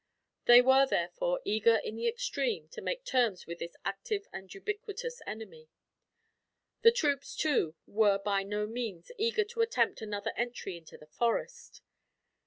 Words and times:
They 0.45 0.63
were, 0.63 0.87
therefore, 0.87 1.41
eager 1.45 1.75
in 1.75 1.95
the 1.95 2.07
extreme 2.07 2.67
to 2.69 2.81
make 2.81 3.05
terms 3.05 3.45
with 3.45 3.59
this 3.59 3.75
active 3.85 4.27
and 4.33 4.51
ubiquitous 4.51 5.21
enemy. 5.27 5.69
The 6.81 6.91
troops, 6.91 7.35
too, 7.35 7.75
were 7.85 8.17
by 8.17 8.41
no 8.41 8.65
means 8.65 9.11
eager 9.19 9.43
to 9.43 9.61
attempt 9.61 10.01
another 10.01 10.33
entry 10.35 10.75
into 10.75 10.97
the 10.97 11.05
forest. 11.05 11.83